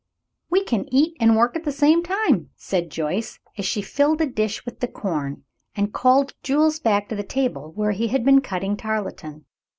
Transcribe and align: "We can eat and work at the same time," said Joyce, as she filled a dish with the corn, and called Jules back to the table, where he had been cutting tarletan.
"We 0.49 0.63
can 0.63 0.91
eat 0.91 1.15
and 1.19 1.37
work 1.37 1.55
at 1.55 1.63
the 1.63 1.71
same 1.71 2.01
time," 2.01 2.49
said 2.55 2.89
Joyce, 2.89 3.37
as 3.55 3.67
she 3.67 3.83
filled 3.83 4.19
a 4.19 4.25
dish 4.25 4.65
with 4.65 4.79
the 4.79 4.87
corn, 4.87 5.43
and 5.75 5.93
called 5.93 6.33
Jules 6.41 6.79
back 6.79 7.07
to 7.09 7.15
the 7.15 7.21
table, 7.21 7.71
where 7.75 7.91
he 7.91 8.07
had 8.07 8.25
been 8.25 8.41
cutting 8.41 8.75
tarletan. 8.77 9.45